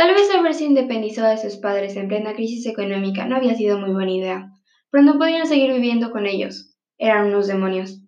Tal 0.00 0.14
vez 0.14 0.34
haberse 0.34 0.64
independizado 0.64 1.28
de 1.28 1.36
sus 1.36 1.58
padres 1.58 1.94
en 1.94 2.08
plena 2.08 2.32
crisis 2.32 2.64
económica 2.64 3.26
no 3.26 3.36
había 3.36 3.54
sido 3.54 3.78
muy 3.78 3.92
buena 3.92 4.12
idea, 4.12 4.50
pero 4.90 5.04
no 5.04 5.18
podían 5.18 5.46
seguir 5.46 5.74
viviendo 5.74 6.10
con 6.10 6.24
ellos. 6.24 6.74
Eran 6.96 7.26
unos 7.26 7.48
demonios. 7.48 8.00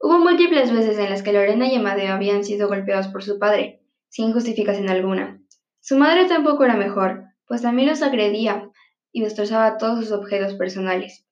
Hubo 0.00 0.20
múltiples 0.20 0.72
veces 0.72 0.96
en 0.96 1.10
las 1.10 1.22
que 1.22 1.34
Lorena 1.34 1.68
y 1.68 1.74
Amadeo 1.74 2.14
habían 2.14 2.44
sido 2.44 2.66
golpeados 2.66 3.08
por 3.08 3.22
su 3.22 3.38
padre, 3.38 3.82
sin 4.08 4.32
justificación 4.32 4.88
alguna. 4.88 5.38
Su 5.80 5.98
madre 5.98 6.24
tampoco 6.24 6.64
era 6.64 6.76
mejor, 6.76 7.24
pues 7.46 7.60
también 7.60 7.90
los 7.90 8.00
agredía 8.00 8.70
y 9.12 9.20
destrozaba 9.20 9.76
todos 9.76 10.06
sus 10.06 10.12
objetos 10.12 10.54
personales. 10.54 11.26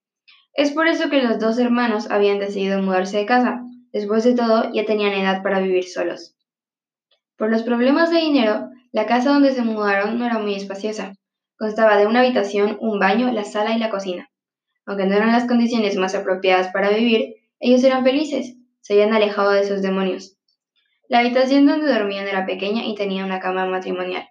Es 0.53 0.73
por 0.73 0.89
eso 0.89 1.09
que 1.09 1.23
los 1.23 1.39
dos 1.39 1.59
hermanos 1.59 2.11
habían 2.11 2.39
decidido 2.39 2.83
mudarse 2.83 3.17
de 3.17 3.25
casa. 3.25 3.63
Después 3.95 4.25
de 4.25 4.35
todo, 4.35 4.71
ya 4.75 4.85
tenían 4.85 5.15
edad 5.15 5.43
para 5.43 5.61
vivir 5.61 5.89
solos. 5.89 6.37
Por 7.39 7.51
los 7.51 7.63
problemas 7.63 8.11
de 8.11 8.19
dinero, 8.19 8.69
la 8.97 9.05
casa 9.05 9.29
donde 9.29 9.53
se 9.53 9.61
mudaron 9.61 10.19
no 10.19 10.25
era 10.25 10.39
muy 10.39 10.55
espaciosa. 10.55 11.13
Constaba 11.59 11.99
de 11.99 12.07
una 12.07 12.21
habitación, 12.21 12.79
un 12.81 12.99
baño, 12.99 13.31
la 13.31 13.45
sala 13.45 13.77
y 13.77 13.79
la 13.79 13.91
cocina. 13.91 14.31
Aunque 14.87 15.05
no 15.05 15.15
eran 15.15 15.33
las 15.33 15.47
condiciones 15.47 15.97
más 15.97 16.15
apropiadas 16.15 16.73
para 16.73 16.89
vivir, 16.89 17.35
ellos 17.61 17.85
eran 17.85 18.05
felices, 18.05 18.57
se 18.81 18.95
habían 18.95 19.13
alejado 19.13 19.51
de 19.51 19.67
sus 19.67 19.83
demonios. 19.83 20.39
La 21.11 21.19
habitación 21.19 21.67
donde 21.67 21.93
dormían 21.93 22.27
era 22.27 22.47
pequeña 22.47 22.87
y 22.87 22.95
tenía 22.95 23.27
una 23.27 23.39
cama 23.39 23.67
matrimonial. 23.67 24.31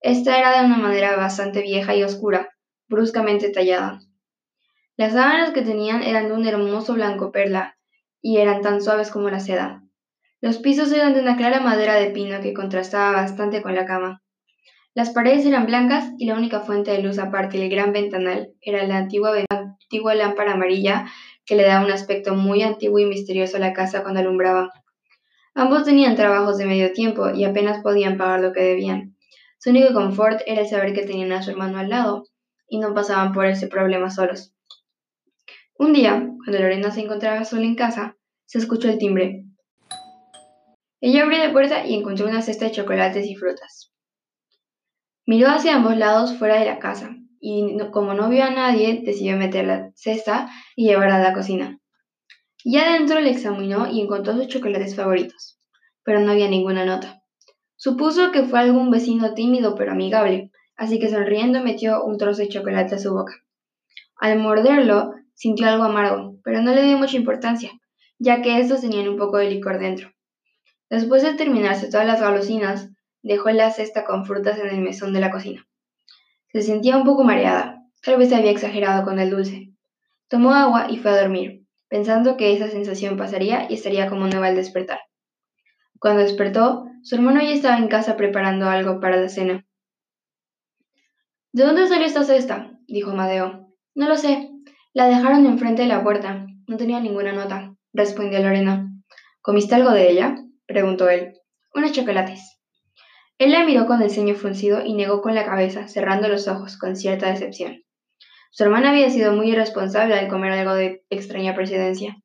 Esta 0.00 0.38
era 0.38 0.56
de 0.60 0.66
una 0.66 0.76
manera 0.76 1.16
bastante 1.16 1.60
vieja 1.62 1.96
y 1.96 2.04
oscura, 2.04 2.50
bruscamente 2.86 3.50
tallada. 3.50 4.02
Las 4.96 5.14
sábanas 5.14 5.50
que 5.50 5.62
tenían 5.62 6.04
eran 6.04 6.28
de 6.28 6.34
un 6.34 6.46
hermoso 6.46 6.94
blanco 6.94 7.32
perla 7.32 7.76
y 8.22 8.36
eran 8.36 8.62
tan 8.62 8.80
suaves 8.80 9.10
como 9.10 9.30
la 9.30 9.40
seda. 9.40 9.82
Los 10.46 10.58
pisos 10.58 10.92
eran 10.92 11.12
de 11.12 11.18
una 11.18 11.36
clara 11.36 11.58
madera 11.58 11.96
de 11.96 12.10
pino 12.10 12.40
que 12.40 12.54
contrastaba 12.54 13.10
bastante 13.10 13.62
con 13.62 13.74
la 13.74 13.84
cama. 13.84 14.22
Las 14.94 15.10
paredes 15.10 15.44
eran 15.44 15.66
blancas 15.66 16.12
y 16.18 16.26
la 16.26 16.36
única 16.36 16.60
fuente 16.60 16.92
de 16.92 17.02
luz 17.02 17.18
aparte 17.18 17.58
del 17.58 17.68
gran 17.68 17.92
ventanal 17.92 18.52
era 18.60 18.86
la 18.86 18.98
antigua, 18.98 19.32
antigua 19.50 20.14
lámpara 20.14 20.52
amarilla 20.52 21.06
que 21.44 21.56
le 21.56 21.64
daba 21.64 21.84
un 21.84 21.90
aspecto 21.90 22.36
muy 22.36 22.62
antiguo 22.62 23.00
y 23.00 23.06
misterioso 23.06 23.56
a 23.56 23.58
la 23.58 23.72
casa 23.72 24.04
cuando 24.04 24.20
alumbraba. 24.20 24.70
Ambos 25.56 25.82
tenían 25.82 26.14
trabajos 26.14 26.58
de 26.58 26.66
medio 26.66 26.92
tiempo 26.92 27.28
y 27.34 27.42
apenas 27.42 27.82
podían 27.82 28.16
pagar 28.16 28.38
lo 28.38 28.52
que 28.52 28.62
debían. 28.62 29.16
Su 29.58 29.70
único 29.70 29.92
confort 29.94 30.42
era 30.46 30.60
el 30.60 30.68
saber 30.68 30.92
que 30.92 31.04
tenían 31.04 31.32
a 31.32 31.42
su 31.42 31.50
hermano 31.50 31.78
al 31.78 31.88
lado 31.88 32.22
y 32.68 32.78
no 32.78 32.94
pasaban 32.94 33.32
por 33.32 33.46
ese 33.46 33.66
problema 33.66 34.10
solos. 34.10 34.54
Un 35.76 35.92
día, 35.92 36.12
cuando 36.44 36.60
Lorena 36.60 36.92
se 36.92 37.00
encontraba 37.00 37.44
sola 37.44 37.64
en 37.64 37.74
casa, 37.74 38.16
se 38.44 38.58
escuchó 38.58 38.88
el 38.88 38.98
timbre. 38.98 39.45
Ella 41.00 41.24
abrió 41.24 41.38
la 41.38 41.52
puerta 41.52 41.86
y 41.86 41.94
encontró 41.94 42.26
una 42.26 42.42
cesta 42.42 42.64
de 42.64 42.72
chocolates 42.72 43.26
y 43.26 43.36
frutas. 43.36 43.92
Miró 45.26 45.48
hacia 45.48 45.76
ambos 45.76 45.96
lados 45.96 46.36
fuera 46.38 46.58
de 46.58 46.66
la 46.66 46.78
casa 46.78 47.16
y 47.40 47.76
como 47.92 48.14
no 48.14 48.28
vio 48.28 48.44
a 48.44 48.50
nadie, 48.50 49.02
decidió 49.04 49.36
meter 49.36 49.66
la 49.66 49.90
cesta 49.94 50.48
y 50.74 50.88
llevarla 50.88 51.16
a 51.16 51.22
la 51.22 51.32
cocina. 51.34 51.78
Y 52.64 52.78
adentro 52.78 53.20
le 53.20 53.30
examinó 53.30 53.88
y 53.90 54.00
encontró 54.00 54.34
sus 54.34 54.48
chocolates 54.48 54.96
favoritos, 54.96 55.60
pero 56.02 56.20
no 56.20 56.32
había 56.32 56.48
ninguna 56.48 56.84
nota. 56.84 57.22
Supuso 57.76 58.32
que 58.32 58.44
fue 58.44 58.58
algún 58.58 58.90
vecino 58.90 59.34
tímido 59.34 59.74
pero 59.74 59.92
amigable, 59.92 60.50
así 60.76 60.98
que 60.98 61.10
sonriendo 61.10 61.62
metió 61.62 62.02
un 62.02 62.16
trozo 62.16 62.42
de 62.42 62.48
chocolate 62.48 62.94
a 62.94 62.98
su 62.98 63.12
boca. 63.12 63.34
Al 64.18 64.38
morderlo, 64.38 65.12
sintió 65.34 65.68
algo 65.68 65.84
amargo, 65.84 66.38
pero 66.42 66.62
no 66.62 66.74
le 66.74 66.82
dio 66.82 66.96
mucha 66.96 67.16
importancia, 67.16 67.70
ya 68.18 68.40
que 68.40 68.58
estos 68.58 68.80
tenían 68.80 69.08
un 69.08 69.18
poco 69.18 69.36
de 69.36 69.50
licor 69.50 69.78
dentro. 69.78 70.15
Después 70.88 71.22
de 71.22 71.34
terminarse 71.34 71.90
todas 71.90 72.06
las 72.06 72.20
golosinas, 72.20 72.90
dejó 73.22 73.50
la 73.50 73.70
cesta 73.70 74.04
con 74.04 74.24
frutas 74.24 74.58
en 74.58 74.68
el 74.68 74.80
mesón 74.80 75.12
de 75.12 75.20
la 75.20 75.30
cocina. 75.30 75.66
Se 76.52 76.62
sentía 76.62 76.96
un 76.96 77.04
poco 77.04 77.24
mareada, 77.24 77.82
tal 78.02 78.18
vez 78.18 78.32
había 78.32 78.52
exagerado 78.52 79.04
con 79.04 79.18
el 79.18 79.30
dulce. 79.30 79.72
Tomó 80.28 80.52
agua 80.52 80.86
y 80.90 80.98
fue 80.98 81.10
a 81.10 81.20
dormir, 81.20 81.66
pensando 81.88 82.36
que 82.36 82.52
esa 82.52 82.68
sensación 82.68 83.16
pasaría 83.16 83.66
y 83.68 83.74
estaría 83.74 84.08
como 84.08 84.26
nueva 84.28 84.46
al 84.46 84.56
despertar. 84.56 85.00
Cuando 85.98 86.22
despertó, 86.22 86.86
su 87.02 87.16
hermano 87.16 87.40
ya 87.42 87.52
estaba 87.52 87.78
en 87.78 87.88
casa 87.88 88.16
preparando 88.16 88.68
algo 88.68 89.00
para 89.00 89.16
la 89.16 89.28
cena. 89.28 89.66
¿De 91.52 91.64
dónde 91.64 91.88
salió 91.88 92.06
esta 92.06 92.22
cesta? 92.22 92.78
dijo 92.86 93.12
Madeo. 93.12 93.72
No 93.94 94.08
lo 94.08 94.16
sé. 94.16 94.50
La 94.92 95.08
dejaron 95.08 95.46
enfrente 95.46 95.82
de 95.82 95.88
la 95.88 96.02
puerta. 96.02 96.46
No 96.66 96.76
tenía 96.76 97.00
ninguna 97.00 97.32
nota, 97.32 97.74
respondió 97.92 98.40
Lorena. 98.40 98.90
¿Comiste 99.40 99.74
algo 99.74 99.90
de 99.90 100.10
ella? 100.10 100.36
Preguntó 100.66 101.08
él. 101.08 101.40
Unos 101.74 101.92
chocolates. 101.92 102.58
Él 103.38 103.52
la 103.52 103.64
miró 103.64 103.86
con 103.86 104.00
el 104.02 104.10
ceño 104.10 104.34
fruncido 104.34 104.84
y 104.84 104.94
negó 104.94 105.20
con 105.20 105.34
la 105.34 105.44
cabeza, 105.44 105.88
cerrando 105.88 106.28
los 106.28 106.48
ojos 106.48 106.78
con 106.78 106.96
cierta 106.96 107.30
decepción. 107.30 107.82
Su 108.50 108.64
hermana 108.64 108.90
había 108.90 109.10
sido 109.10 109.32
muy 109.34 109.50
irresponsable 109.50 110.18
al 110.18 110.28
comer 110.28 110.52
algo 110.52 110.74
de 110.74 111.04
extraña 111.10 111.54
precedencia. 111.54 112.16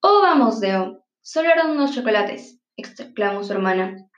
Oh, 0.00 0.20
vamos, 0.22 0.60
Deo. 0.60 1.04
Solo 1.20 1.50
eran 1.50 1.70
unos 1.70 1.92
chocolates, 1.94 2.60
exclamó 2.76 3.42
su 3.42 3.52
hermana. 3.52 4.08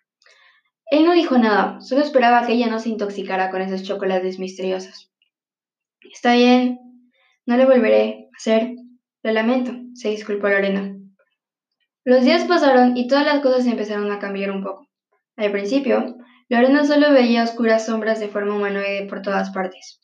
Él 0.90 1.06
no 1.06 1.14
dijo 1.14 1.38
nada, 1.38 1.80
solo 1.80 2.02
esperaba 2.02 2.46
que 2.46 2.52
ella 2.52 2.66
no 2.66 2.78
se 2.78 2.90
intoxicara 2.90 3.50
con 3.50 3.62
esos 3.62 3.82
chocolates 3.82 4.38
misteriosos. 4.38 5.10
Está 6.02 6.34
bien, 6.34 6.78
no 7.46 7.56
lo 7.56 7.66
volveré 7.66 8.28
a 8.32 8.36
hacer. 8.36 8.74
Lo 9.22 9.32
lamento, 9.32 9.72
se 9.94 10.10
disculpó 10.10 10.48
Lorena. 10.48 10.99
Los 12.04 12.24
días 12.24 12.44
pasaron 12.44 12.96
y 12.96 13.08
todas 13.08 13.26
las 13.26 13.40
cosas 13.40 13.66
empezaron 13.66 14.10
a 14.10 14.18
cambiar 14.18 14.50
un 14.50 14.62
poco. 14.62 14.88
Al 15.36 15.52
principio, 15.52 16.16
Lorena 16.48 16.84
solo 16.84 17.12
veía 17.12 17.44
oscuras 17.44 17.84
sombras 17.84 18.20
de 18.20 18.28
forma 18.28 18.56
humanoide 18.56 19.06
por 19.06 19.20
todas 19.20 19.50
partes. 19.50 20.00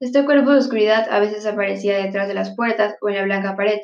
Este 0.00 0.24
cuerpo 0.24 0.52
de 0.52 0.58
oscuridad 0.58 1.08
a 1.10 1.20
veces 1.20 1.44
aparecía 1.44 1.98
detrás 1.98 2.28
de 2.28 2.34
las 2.34 2.56
puertas 2.56 2.94
o 3.02 3.10
en 3.10 3.16
la 3.16 3.24
blanca 3.24 3.54
pared. 3.54 3.78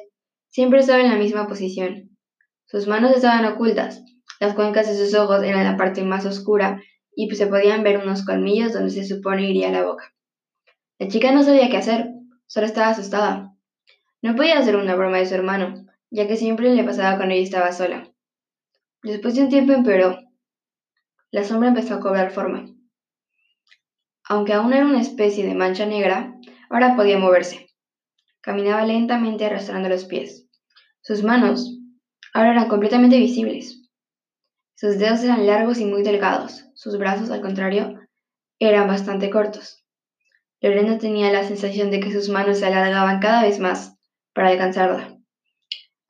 Siempre 0.49 0.81
estaba 0.81 1.01
en 1.01 1.11
la 1.11 1.17
misma 1.17 1.47
posición. 1.47 2.17
Sus 2.65 2.87
manos 2.87 3.15
estaban 3.15 3.45
ocultas, 3.45 4.03
las 4.41 4.55
cuencas 4.55 4.89
de 4.89 4.97
sus 4.97 5.15
ojos 5.15 5.43
eran 5.43 5.65
la 5.65 5.77
parte 5.77 6.03
más 6.05 6.25
oscura 6.25 6.83
y 7.15 7.31
se 7.35 7.47
podían 7.47 7.83
ver 7.83 7.99
unos 7.99 8.25
colmillos 8.25 8.73
donde 8.73 8.91
se 8.91 9.05
supone 9.05 9.49
iría 9.49 9.71
la 9.71 9.85
boca. 9.85 10.15
La 10.99 11.09
chica 11.09 11.33
no 11.33 11.43
sabía 11.43 11.69
qué 11.69 11.77
hacer, 11.77 12.09
solo 12.47 12.65
estaba 12.65 12.89
asustada. 12.89 13.53
No 14.23 14.35
podía 14.35 14.59
hacer 14.59 14.77
una 14.77 14.95
broma 14.95 15.19
de 15.19 15.27
su 15.27 15.35
hermano, 15.35 15.85
ya 16.13 16.29
que 16.29 16.37
siempre 16.37 16.75
le 16.75 16.85
pasaba 16.85 17.17
cuando 17.17 17.35
ella 17.35 17.43
estaba 17.43 17.73
sola. 17.73 18.07
Después 19.03 19.35
de 19.35 19.43
un 19.43 19.49
tiempo 19.49 19.73
empeoró, 19.73 20.19
la 21.31 21.43
sombra 21.43 21.71
empezó 21.71 21.95
a 21.95 22.01
cobrar 22.01 22.31
forma. 22.31 22.67
Aunque 24.29 24.53
aún 24.53 24.75
era 24.75 24.85
una 24.85 25.01
especie 25.01 25.47
de 25.47 25.55
mancha 25.55 25.87
negra, 25.87 26.35
ahora 26.69 26.95
podía 26.97 27.19
moverse. 27.19 27.71
Caminaba 28.43 28.85
lentamente 28.85 29.47
arrastrando 29.47 29.89
los 29.89 30.05
pies. 30.05 30.47
Sus 31.01 31.23
manos 31.23 31.79
ahora 32.35 32.53
eran 32.53 32.69
completamente 32.69 33.19
visibles. 33.19 33.81
Sus 34.75 34.99
dedos 34.99 35.23
eran 35.25 35.47
largos 35.47 35.79
y 35.79 35.87
muy 35.87 36.03
delgados. 36.03 36.67
Sus 36.75 36.99
brazos, 36.99 37.31
al 37.31 37.41
contrario, 37.41 37.99
eran 38.59 38.87
bastante 38.87 39.31
cortos. 39.31 39.87
Lorena 40.61 40.99
tenía 40.99 41.33
la 41.33 41.45
sensación 41.45 41.91
de 41.91 42.01
que 42.01 42.13
sus 42.13 42.29
manos 42.29 42.59
se 42.59 42.67
alargaban 42.67 43.19
cada 43.21 43.43
vez 43.43 43.59
más 43.59 43.97
para 44.35 44.49
alcanzarla. 44.49 45.22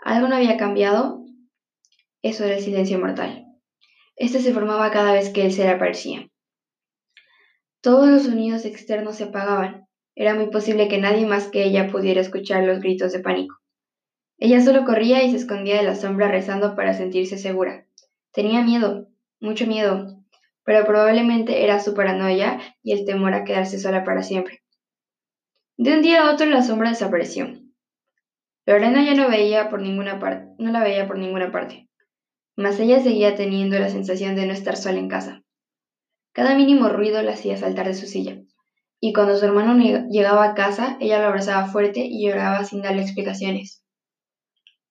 Algo 0.05 0.27
no 0.27 0.35
había 0.35 0.57
cambiado. 0.57 1.25
Eso 2.23 2.45
era 2.45 2.57
el 2.57 2.63
silencio 2.63 2.99
mortal. 2.99 3.47
Este 4.17 4.41
se 4.41 4.53
formaba 4.53 4.91
cada 4.91 5.13
vez 5.13 5.31
que 5.31 5.47
el 5.47 5.53
ser 5.53 5.69
aparecía. 5.69 6.29
Todos 7.81 8.09
los 8.09 8.25
sonidos 8.25 8.65
externos 8.65 9.17
se 9.17 9.25
apagaban. 9.25 9.87
Era 10.15 10.35
muy 10.35 10.49
posible 10.51 10.89
que 10.89 10.99
nadie 10.99 11.25
más 11.25 11.49
que 11.49 11.65
ella 11.65 11.91
pudiera 11.91 12.21
escuchar 12.21 12.65
los 12.65 12.81
gritos 12.81 13.13
de 13.13 13.21
pánico. 13.21 13.57
Ella 14.39 14.61
solo 14.61 14.85
corría 14.85 15.23
y 15.23 15.31
se 15.31 15.37
escondía 15.37 15.77
de 15.77 15.85
la 15.85 15.95
sombra 15.95 16.29
rezando 16.29 16.75
para 16.75 16.95
sentirse 16.95 17.39
segura. 17.39 17.87
Tenía 18.33 18.63
miedo, 18.63 19.09
mucho 19.41 19.67
miedo, 19.67 20.25
pero 20.65 20.85
probablemente 20.85 21.63
era 21.63 21.79
su 21.79 21.95
paranoia 21.95 22.61
y 22.83 22.93
el 22.93 23.05
temor 23.05 23.35
a 23.35 23.45
quedarse 23.45 23.79
sola 23.79 24.05
para 24.05 24.23
siempre. 24.23 24.63
De 25.77 25.95
un 25.95 26.03
día 26.03 26.27
a 26.27 26.33
otro 26.33 26.47
la 26.47 26.63
sombra 26.63 26.91
desapareció. 26.91 27.62
Lorena 28.67 29.05
ya 29.05 29.15
no 29.15 29.29
veía 29.29 29.69
por 29.69 29.81
ninguna 29.81 30.19
parte, 30.19 30.47
no 30.59 30.71
la 30.71 30.83
veía 30.83 31.07
por 31.07 31.19
ninguna 31.19 31.51
parte 31.51 31.89
mas 32.57 32.79
ella 32.81 33.03
seguía 33.03 33.35
teniendo 33.35 33.79
la 33.79 33.89
sensación 33.89 34.35
de 34.37 34.47
no 34.47 34.53
estar 34.53 34.77
sola 34.77 34.99
en 34.99 35.09
casa. 35.09 35.43
Cada 36.33 36.55
mínimo 36.55 36.89
ruido 36.89 37.23
la 37.23 37.33
hacía 37.33 37.57
saltar 37.57 37.87
de 37.87 37.95
su 37.95 38.07
silla, 38.07 38.41
y 39.01 39.13
cuando 39.13 39.37
su 39.37 39.45
hermano 39.45 39.77
llegaba 40.11 40.45
a 40.45 40.55
casa, 40.55 40.97
ella 41.01 41.21
lo 41.21 41.27
abrazaba 41.27 41.67
fuerte 41.67 42.01
y 42.01 42.27
lloraba 42.27 42.65
sin 42.65 42.83
darle 42.83 43.03
explicaciones. 43.03 43.83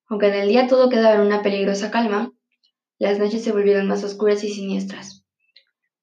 Aunque 0.07 0.27
en 0.27 0.33
el 0.33 0.49
día 0.49 0.67
todo 0.67 0.89
quedaba 0.89 1.15
en 1.15 1.21
una 1.21 1.41
peligrosa 1.41 1.91
calma, 1.91 2.33
las 2.99 3.19
noches 3.19 3.43
se 3.43 3.51
volvieron 3.51 3.87
más 3.87 4.03
oscuras 4.03 4.43
y 4.43 4.49
siniestras. 4.49 5.25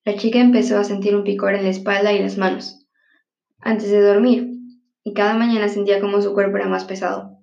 La 0.04 0.16
chica 0.16 0.40
empezó 0.40 0.78
a 0.78 0.84
sentir 0.84 1.14
un 1.14 1.24
picor 1.24 1.54
en 1.54 1.64
la 1.64 1.68
espalda 1.68 2.12
y 2.12 2.20
las 2.20 2.38
manos, 2.38 2.86
antes 3.60 3.90
de 3.90 4.00
dormir, 4.00 4.52
y 5.04 5.12
cada 5.12 5.34
mañana 5.34 5.68
sentía 5.68 6.00
como 6.00 6.22
su 6.22 6.32
cuerpo 6.32 6.56
era 6.56 6.66
más 6.66 6.84
pesado. 6.84 7.37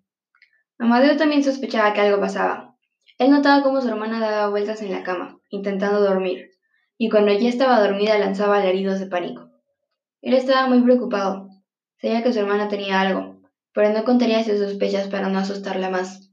Amadeo 0.78 1.18
también 1.18 1.44
sospechaba 1.44 1.94
que 1.94 2.02
algo 2.02 2.20
pasaba, 2.20 2.76
él 3.18 3.32
notaba 3.32 3.64
cómo 3.64 3.80
su 3.80 3.88
hermana 3.88 4.20
daba 4.20 4.50
vueltas 4.50 4.82
en 4.82 4.92
la 4.92 5.04
cama, 5.04 5.40
intentando 5.50 6.02
dormir, 6.02 6.52
y 6.98 7.10
cuando 7.10 7.32
ya 7.32 7.48
estaba 7.48 7.80
dormida 7.80 8.18
lanzaba 8.18 8.58
alaridos 8.58 9.00
de 9.00 9.08
pánico. 9.08 9.50
Él 10.22 10.34
estaba 10.34 10.68
muy 10.68 10.82
preocupado. 10.82 11.48
Sabía 12.02 12.24
que 12.24 12.34
su 12.34 12.40
hermana 12.40 12.68
tenía 12.68 13.00
algo, 13.00 13.40
pero 13.74 13.92
no 13.92 14.04
contaría 14.04 14.44
sus 14.44 14.60
sospechas 14.60 15.08
para 15.08 15.30
no 15.30 15.40
asustarla 15.40 15.90
más. 15.90 16.30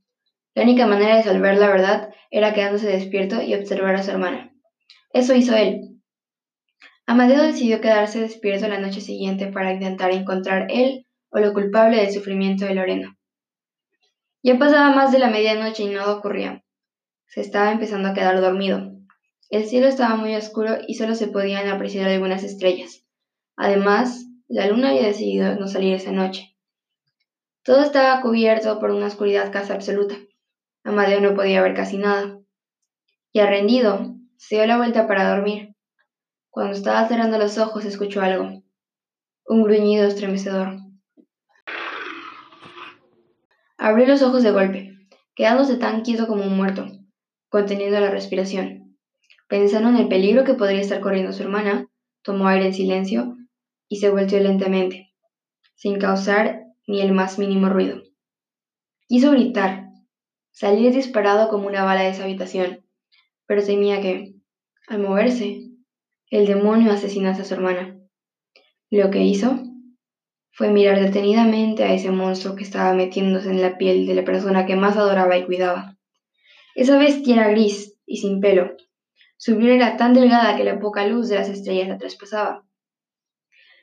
La 0.54 0.64
única 0.64 0.86
manera 0.86 1.16
de 1.16 1.22
saber 1.22 1.56
la 1.56 1.68
verdad 1.68 2.10
era 2.32 2.52
quedándose 2.52 2.88
despierto 2.88 3.40
y 3.40 3.54
observar 3.54 3.94
a 3.94 4.02
su 4.02 4.10
hermana. 4.10 4.52
Eso 5.12 5.34
hizo 5.34 5.54
él. 5.54 6.00
Amadeo 7.06 7.44
decidió 7.44 7.80
quedarse 7.80 8.20
despierto 8.20 8.66
la 8.66 8.80
noche 8.80 9.00
siguiente 9.00 9.52
para 9.52 9.72
intentar 9.72 10.10
encontrar 10.10 10.66
él 10.68 11.06
o 11.30 11.38
lo 11.38 11.52
culpable 11.52 11.98
del 11.98 12.12
sufrimiento 12.12 12.64
de 12.64 12.74
Lorena. 12.74 13.16
Ya 14.44 14.58
pasaba 14.58 14.94
más 14.94 15.12
de 15.12 15.20
la 15.20 15.28
medianoche 15.28 15.84
y 15.84 15.88
nada 15.88 16.16
ocurría. 16.16 16.64
Se 17.26 17.40
estaba 17.40 17.70
empezando 17.70 18.08
a 18.08 18.14
quedar 18.14 18.40
dormido. 18.40 18.92
El 19.50 19.66
cielo 19.66 19.86
estaba 19.86 20.16
muy 20.16 20.34
oscuro 20.34 20.78
y 20.86 20.94
solo 20.94 21.14
se 21.14 21.28
podían 21.28 21.68
apreciar 21.68 22.08
algunas 22.08 22.42
estrellas. 22.42 23.04
Además, 23.56 24.26
la 24.48 24.66
luna 24.66 24.88
había 24.90 25.06
decidido 25.06 25.54
no 25.54 25.68
salir 25.68 25.94
esa 25.94 26.10
noche. 26.10 26.56
Todo 27.62 27.82
estaba 27.82 28.20
cubierto 28.20 28.80
por 28.80 28.90
una 28.90 29.06
oscuridad 29.06 29.52
casi 29.52 29.72
absoluta. 29.72 30.16
Amadeo 30.82 31.20
no 31.20 31.34
podía 31.34 31.62
ver 31.62 31.74
casi 31.74 31.96
nada. 31.96 32.40
Ya 33.32 33.46
rendido, 33.46 34.16
se 34.36 34.56
dio 34.56 34.66
la 34.66 34.76
vuelta 34.76 35.06
para 35.06 35.36
dormir. 35.36 35.76
Cuando 36.50 36.74
estaba 36.74 37.06
cerrando 37.06 37.38
los 37.38 37.58
ojos 37.58 37.84
escuchó 37.84 38.20
algo. 38.20 38.62
Un 39.46 39.62
gruñido 39.62 40.06
estremecedor. 40.06 40.81
Abrió 43.84 44.06
los 44.06 44.22
ojos 44.22 44.44
de 44.44 44.52
golpe, 44.52 44.94
quedándose 45.34 45.76
tan 45.76 46.02
quieto 46.02 46.28
como 46.28 46.44
un 46.44 46.56
muerto, 46.56 46.86
conteniendo 47.48 47.98
la 47.98 48.12
respiración. 48.12 48.96
Pensando 49.48 49.88
en 49.88 49.96
el 49.96 50.06
peligro 50.06 50.44
que 50.44 50.54
podría 50.54 50.80
estar 50.80 51.00
corriendo 51.00 51.32
su 51.32 51.42
hermana, 51.42 51.88
tomó 52.22 52.46
aire 52.46 52.66
en 52.66 52.74
silencio 52.74 53.36
y 53.88 53.96
se 53.96 54.08
volteó 54.08 54.38
lentamente, 54.38 55.12
sin 55.74 55.98
causar 55.98 56.62
ni 56.86 57.00
el 57.00 57.10
más 57.10 57.40
mínimo 57.40 57.70
ruido. 57.70 58.00
Quiso 59.08 59.32
gritar, 59.32 59.88
salir 60.52 60.94
disparado 60.94 61.48
como 61.48 61.66
una 61.66 61.82
bala 61.82 62.02
de 62.02 62.10
esa 62.10 62.22
habitación, 62.22 62.86
pero 63.46 63.64
temía 63.64 64.00
que, 64.00 64.36
al 64.86 65.00
moverse, 65.00 65.72
el 66.30 66.46
demonio 66.46 66.92
asesinase 66.92 67.42
a 67.42 67.44
su 67.44 67.54
hermana. 67.54 67.98
Lo 68.90 69.10
que 69.10 69.24
hizo 69.24 69.58
fue 70.52 70.70
mirar 70.70 71.00
detenidamente 71.00 71.82
a 71.84 71.94
ese 71.94 72.10
monstruo 72.10 72.54
que 72.54 72.64
estaba 72.64 72.92
metiéndose 72.92 73.50
en 73.50 73.62
la 73.62 73.78
piel 73.78 74.06
de 74.06 74.14
la 74.14 74.24
persona 74.24 74.66
que 74.66 74.76
más 74.76 74.96
adoraba 74.96 75.36
y 75.36 75.46
cuidaba. 75.46 75.96
Esa 76.74 76.98
bestia 76.98 77.36
era 77.36 77.48
gris 77.48 77.96
y 78.06 78.18
sin 78.18 78.40
pelo. 78.40 78.76
Su 79.38 79.56
piel 79.56 79.70
era 79.70 79.96
tan 79.96 80.14
delgada 80.14 80.56
que 80.56 80.64
la 80.64 80.78
poca 80.78 81.06
luz 81.06 81.28
de 81.28 81.36
las 81.36 81.48
estrellas 81.48 81.88
la 81.88 81.98
traspasaba. 81.98 82.64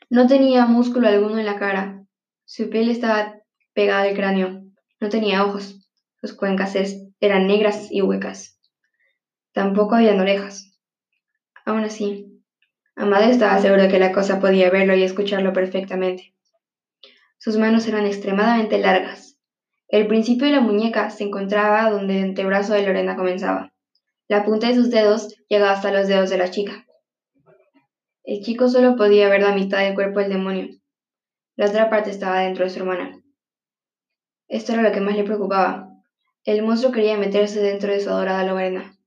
No 0.09 0.27
tenía 0.27 0.65
músculo 0.65 1.07
alguno 1.07 1.39
en 1.39 1.45
la 1.45 1.57
cara. 1.57 2.03
Su 2.45 2.69
piel 2.69 2.89
estaba 2.89 3.35
pegada 3.73 4.03
al 4.03 4.15
cráneo. 4.15 4.63
No 4.99 5.09
tenía 5.09 5.45
ojos. 5.45 5.87
Sus 6.21 6.33
cuencas 6.33 6.75
eran 7.19 7.47
negras 7.47 7.87
y 7.91 8.01
huecas. 8.01 8.59
Tampoco 9.53 9.95
habían 9.95 10.19
orejas. 10.19 10.77
Aún 11.65 11.83
así, 11.83 12.41
Amadeo 12.95 13.29
estaba 13.29 13.59
seguro 13.59 13.83
de 13.83 13.89
que 13.89 13.99
la 13.99 14.11
cosa 14.11 14.39
podía 14.39 14.69
verlo 14.69 14.95
y 14.95 15.03
escucharlo 15.03 15.53
perfectamente. 15.53 16.33
Sus 17.39 17.57
manos 17.57 17.87
eran 17.87 18.05
extremadamente 18.05 18.77
largas. 18.79 19.37
El 19.87 20.07
principio 20.07 20.45
de 20.45 20.53
la 20.53 20.59
muñeca 20.59 21.09
se 21.09 21.23
encontraba 21.23 21.89
donde 21.89 22.19
el 22.19 22.25
antebrazo 22.25 22.73
de 22.73 22.85
Lorena 22.85 23.15
comenzaba. 23.15 23.73
La 24.27 24.43
punta 24.43 24.67
de 24.67 24.75
sus 24.75 24.89
dedos 24.89 25.33
llegaba 25.47 25.71
hasta 25.71 25.91
los 25.91 26.09
dedos 26.09 26.29
de 26.29 26.37
la 26.37 26.51
chica. 26.51 26.85
El 28.25 28.43
chico 28.43 28.67
solo 28.67 28.97
podía 28.97 29.29
ver 29.29 29.41
la 29.41 29.55
mitad 29.55 29.79
del 29.79 29.95
cuerpo 29.95 30.19
del 30.19 30.29
demonio. 30.29 30.67
La 31.55 31.67
otra 31.67 31.89
parte 31.89 32.09
estaba 32.09 32.41
dentro 32.41 32.65
de 32.65 32.71
su 32.71 32.79
hermana. 32.79 33.23
Esto 34.49 34.73
era 34.73 34.81
lo 34.81 34.91
que 34.91 34.99
más 34.99 35.15
le 35.15 35.23
preocupaba. 35.23 35.89
El 36.43 36.61
monstruo 36.61 36.91
quería 36.91 37.17
meterse 37.17 37.61
dentro 37.61 37.93
de 37.93 38.01
su 38.01 38.09
adorada 38.09 38.43
Lorena. 38.43 38.97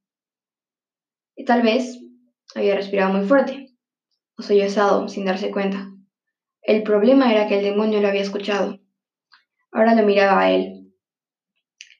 Y 1.37 1.44
tal 1.44 1.61
vez 1.61 2.00
había 2.55 2.76
respirado 2.76 3.12
muy 3.12 3.26
fuerte, 3.29 3.75
o 4.38 4.43
sollozado 4.43 5.06
sin 5.08 5.26
darse 5.26 5.50
cuenta. 5.50 5.91
El 6.64 6.84
problema 6.84 7.32
era 7.32 7.48
que 7.48 7.58
el 7.58 7.64
demonio 7.64 8.00
lo 8.00 8.06
había 8.06 8.22
escuchado. 8.22 8.78
Ahora 9.72 9.94
lo 9.94 10.06
miraba 10.06 10.40
a 10.40 10.52
él. 10.52 10.92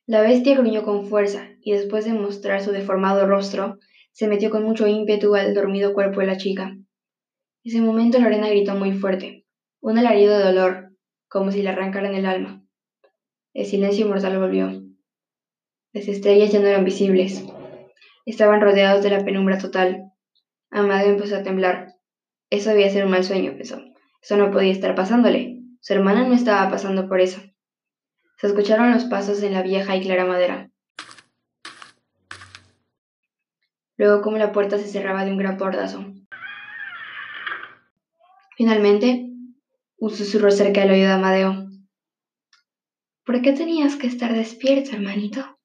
La 0.06 0.22
bestia 0.22 0.56
gruñó 0.56 0.84
con 0.84 1.06
fuerza 1.06 1.48
y 1.60 1.72
después 1.72 2.04
de 2.04 2.12
mostrar 2.12 2.62
su 2.62 2.70
deformado 2.70 3.26
rostro, 3.26 3.78
se 4.12 4.28
metió 4.28 4.50
con 4.50 4.62
mucho 4.62 4.86
ímpetu 4.86 5.34
al 5.34 5.52
dormido 5.52 5.94
cuerpo 5.94 6.20
de 6.20 6.26
la 6.26 6.36
chica. 6.36 6.68
En 6.68 6.84
ese 7.64 7.80
momento 7.80 8.20
Lorena 8.20 8.48
gritó 8.48 8.76
muy 8.76 8.92
fuerte, 8.92 9.46
un 9.80 9.98
alarido 9.98 10.38
de 10.38 10.44
dolor, 10.44 10.92
como 11.28 11.50
si 11.50 11.62
le 11.62 11.70
arrancaran 11.70 12.14
el 12.14 12.26
alma. 12.26 12.64
El 13.54 13.66
silencio 13.66 14.06
mortal 14.06 14.38
volvió. 14.38 14.82
Las 15.92 16.06
estrellas 16.06 16.52
ya 16.52 16.60
no 16.60 16.68
eran 16.68 16.84
visibles. 16.84 17.44
Estaban 18.26 18.60
rodeados 18.60 19.02
de 19.02 19.10
la 19.10 19.24
penumbra 19.24 19.58
total. 19.58 20.12
Amadeo 20.70 21.14
empezó 21.14 21.36
a 21.36 21.42
temblar. 21.42 21.94
Eso 22.48 22.70
debía 22.70 22.90
ser 22.90 23.04
un 23.04 23.10
mal 23.10 23.24
sueño, 23.24 23.54
pensó. 23.56 23.91
Eso 24.22 24.36
no 24.36 24.52
podía 24.52 24.70
estar 24.70 24.94
pasándole. 24.94 25.58
Su 25.80 25.94
hermana 25.94 26.26
no 26.26 26.34
estaba 26.34 26.70
pasando 26.70 27.08
por 27.08 27.20
eso. 27.20 27.40
Se 28.38 28.46
escucharon 28.46 28.92
los 28.92 29.04
pasos 29.06 29.42
en 29.42 29.52
la 29.52 29.62
vieja 29.62 29.96
y 29.96 30.02
clara 30.02 30.24
madera. 30.24 30.70
Luego 33.96 34.22
como 34.22 34.38
la 34.38 34.52
puerta 34.52 34.78
se 34.78 34.86
cerraba 34.86 35.24
de 35.24 35.32
un 35.32 35.38
gran 35.38 35.56
portazo. 35.56 36.04
Finalmente, 38.56 39.26
un 39.98 40.10
susurro 40.10 40.52
cerca 40.52 40.82
del 40.82 40.92
oído 40.92 41.08
de 41.08 41.14
Amadeo. 41.14 41.69
¿Por 43.24 43.42
qué 43.42 43.52
tenías 43.52 43.96
que 43.96 44.06
estar 44.06 44.32
despierto, 44.32 44.92
hermanito? 44.92 45.58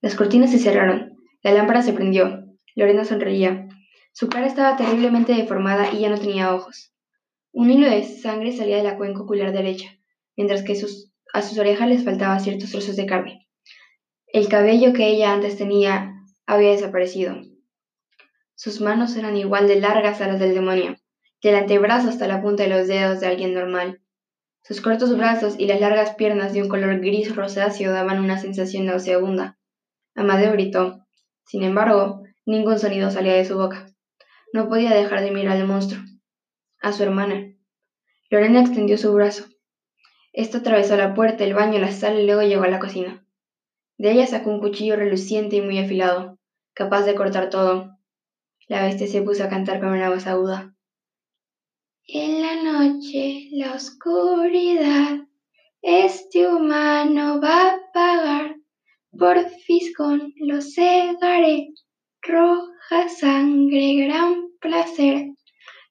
Las 0.00 0.14
cortinas 0.14 0.52
se 0.52 0.58
cerraron. 0.58 1.16
La 1.42 1.52
lámpara 1.52 1.82
se 1.82 1.92
prendió. 1.92 2.44
Lorena 2.76 3.04
sonreía. 3.04 3.68
Su 4.12 4.28
cara 4.28 4.46
estaba 4.46 4.76
terriblemente 4.76 5.34
deformada 5.34 5.92
y 5.92 6.00
ya 6.00 6.10
no 6.10 6.18
tenía 6.18 6.54
ojos. 6.54 6.92
Un 7.52 7.68
hilo 7.68 7.90
de 7.90 8.04
sangre 8.04 8.52
salía 8.52 8.76
de 8.76 8.84
la 8.84 8.96
cuenca 8.96 9.22
ocular 9.22 9.52
derecha, 9.52 9.98
mientras 10.36 10.62
que 10.62 10.74
a 11.32 11.42
sus 11.42 11.58
orejas 11.58 11.88
les 11.88 12.04
faltaban 12.04 12.40
ciertos 12.40 12.70
trozos 12.70 12.94
de 12.94 13.06
carne. 13.06 13.48
El 14.28 14.48
cabello 14.48 14.92
que 14.92 15.08
ella 15.08 15.32
antes 15.32 15.58
tenía 15.58 16.14
había 16.46 16.70
desaparecido. 16.70 17.40
Sus 18.54 18.80
manos 18.80 19.16
eran 19.16 19.36
igual 19.36 19.66
de 19.66 19.80
largas 19.80 20.20
a 20.20 20.28
las 20.28 20.38
del 20.38 20.54
demonio, 20.54 20.96
del 21.42 21.56
antebrazo 21.56 22.08
hasta 22.08 22.28
la 22.28 22.40
punta 22.40 22.62
de 22.62 22.68
los 22.68 22.86
dedos 22.86 23.18
de 23.18 23.26
alguien 23.26 23.52
normal. 23.52 24.00
Sus 24.62 24.80
cortos 24.80 25.16
brazos 25.16 25.56
y 25.58 25.66
las 25.66 25.80
largas 25.80 26.14
piernas 26.14 26.52
de 26.52 26.62
un 26.62 26.68
color 26.68 27.00
gris 27.00 27.34
rosáceo 27.34 27.90
daban 27.90 28.20
una 28.20 28.38
sensación 28.38 28.86
nauseabunda. 28.86 29.58
Amadeo 30.14 30.52
gritó. 30.52 31.04
Sin 31.46 31.64
embargo, 31.64 32.22
ningún 32.46 32.78
sonido 32.78 33.10
salía 33.10 33.34
de 33.34 33.44
su 33.44 33.56
boca. 33.56 33.88
No 34.52 34.68
podía 34.68 34.94
dejar 34.94 35.22
de 35.22 35.32
mirar 35.32 35.56
al 35.56 35.66
monstruo 35.66 36.00
a 36.80 36.92
su 36.92 37.02
hermana. 37.02 37.54
Lorena 38.30 38.60
extendió 38.60 38.96
su 38.96 39.12
brazo. 39.12 39.44
Esta 40.32 40.58
atravesó 40.58 40.96
la 40.96 41.14
puerta, 41.14 41.44
el 41.44 41.54
baño, 41.54 41.78
la 41.78 41.92
sala 41.92 42.20
y 42.20 42.26
luego 42.26 42.42
llegó 42.42 42.62
a 42.62 42.68
la 42.68 42.78
cocina. 42.78 43.26
De 43.98 44.12
ella 44.12 44.26
sacó 44.26 44.50
un 44.50 44.60
cuchillo 44.60 44.96
reluciente 44.96 45.56
y 45.56 45.60
muy 45.60 45.78
afilado, 45.78 46.38
capaz 46.72 47.02
de 47.02 47.14
cortar 47.14 47.50
todo. 47.50 47.98
La 48.68 48.84
bestia 48.84 49.06
se 49.06 49.22
puso 49.22 49.44
a 49.44 49.48
cantar 49.48 49.80
con 49.80 49.90
una 49.90 50.10
voz 50.10 50.26
aguda. 50.26 50.74
En 52.06 52.40
la 52.40 52.62
noche, 52.62 53.48
la 53.50 53.74
oscuridad, 53.74 55.18
este 55.82 56.46
humano 56.46 57.40
va 57.40 57.74
a 57.74 57.80
pagar. 57.92 58.56
Por 59.18 59.48
fiscón 59.50 60.32
lo 60.36 60.62
cegaré, 60.62 61.68
roja 62.22 63.08
sangre, 63.08 64.06
gran 64.06 64.50
placer. 64.60 65.30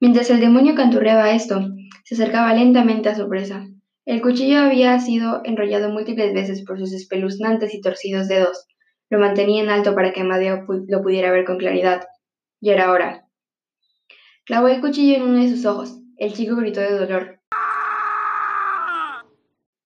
Mientras 0.02 0.30
el 0.30 0.40
demonio 0.40 0.76
canturreaba 0.76 1.32
esto, 1.32 1.60
se 2.06 2.16
acercaba 2.16 2.54
lentamente 2.54 3.10
a 3.10 3.16
su 3.16 3.28
presa. 3.28 3.68
El 4.06 4.22
cuchillo 4.22 4.60
había 4.60 4.98
sido 5.00 5.42
enrollado 5.44 5.90
múltiples 5.90 6.34
veces 6.34 6.64
por 6.64 6.80
sus 6.80 6.94
espeluznantes 6.94 7.74
y 7.74 7.82
torcidos 7.82 8.30
dedos. 8.30 8.66
Lo 9.10 9.20
mantenía 9.20 9.62
en 9.62 9.70
alto 9.70 9.96
para 9.96 10.14
que 10.14 10.22
Amadeo 10.22 10.66
lo 10.88 11.02
pudiera 11.02 11.32
ver 11.32 11.44
con 11.44 11.58
claridad. 11.58 12.08
Y 12.62 12.70
era 12.70 12.92
hora. 12.92 13.26
Clavó 14.46 14.70
el 14.70 14.80
cuchillo 14.80 15.18
en 15.18 15.24
uno 15.24 15.42
de 15.42 15.50
sus 15.50 15.66
ojos. 15.66 16.00
El 16.18 16.32
chico 16.32 16.56
gritó 16.56 16.80
de 16.80 16.98
dolor. 16.98 17.42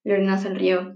Lorena 0.04 0.38
sonrió. 0.38 0.96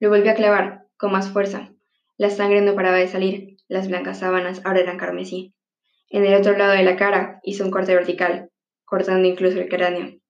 Lo 0.00 0.08
volvió 0.08 0.30
a 0.32 0.36
clavar, 0.36 0.86
con 0.96 1.12
más 1.12 1.28
fuerza. 1.28 1.70
La 2.16 2.30
sangre 2.30 2.62
no 2.62 2.74
paraba 2.74 2.96
de 2.96 3.08
salir. 3.08 3.58
Las 3.68 3.88
blancas 3.88 4.20
sábanas 4.20 4.62
ahora 4.64 4.80
eran 4.80 4.96
carmesí. 4.96 5.54
En 6.08 6.24
el 6.24 6.34
otro 6.34 6.56
lado 6.56 6.72
de 6.72 6.82
la 6.82 6.96
cara 6.96 7.40
hizo 7.42 7.62
un 7.64 7.70
corte 7.70 7.94
vertical 7.94 8.50
cortando 8.84 9.28
incluso 9.28 9.58
el 9.60 9.68
cráneo. 9.68 10.20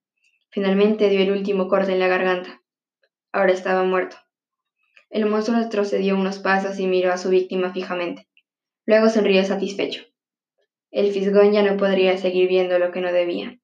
Finalmente 0.49 1.09
dio 1.09 1.21
el 1.21 1.31
último 1.31 1.67
corte 1.67 1.91
en 1.91 1.99
la 1.99 2.07
garganta. 2.07 2.61
Ahora 3.31 3.51
estaba 3.51 3.83
muerto. 3.83 4.17
El 5.09 5.25
monstruo 5.25 5.57
retrocedió 5.59 6.15
unos 6.15 6.39
pasos 6.39 6.79
y 6.79 6.87
miró 6.87 7.11
a 7.11 7.17
su 7.17 7.29
víctima 7.29 7.71
fijamente. 7.73 8.27
Luego 8.85 9.09
sonrió 9.09 9.43
satisfecho. 9.43 10.03
El 10.91 11.11
fisgón 11.11 11.51
ya 11.51 11.61
no 11.61 11.77
podría 11.77 12.17
seguir 12.17 12.47
viendo 12.47 12.79
lo 12.79 12.91
que 12.91 13.01
no 13.01 13.11
debía. 13.11 13.59